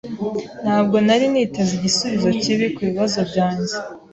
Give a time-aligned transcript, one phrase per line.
[0.63, 3.75] Ntabwo nari niteze igisubizo kibi kubibazo byanjye.